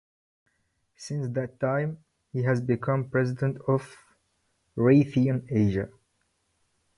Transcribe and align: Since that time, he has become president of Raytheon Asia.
Since 0.95 1.31
that 1.35 1.59
time, 1.59 2.03
he 2.33 2.41
has 2.41 2.59
become 2.59 3.11
president 3.11 3.57
of 3.67 3.95
Raytheon 4.75 5.45
Asia. 5.47 5.89